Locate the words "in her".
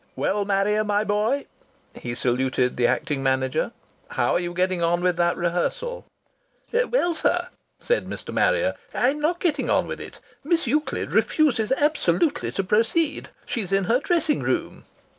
13.71-13.99